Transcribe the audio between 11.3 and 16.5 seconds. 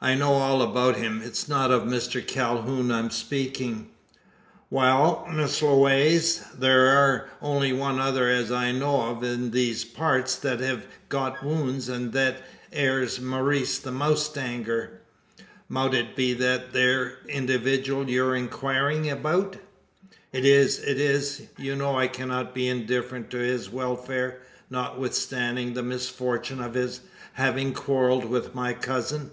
wownds; an thet air's Maurice the mowstanger. Mout it be